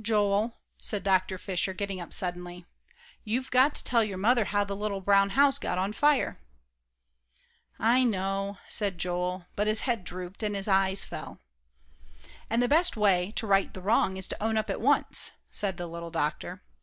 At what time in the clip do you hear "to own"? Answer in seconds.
14.28-14.56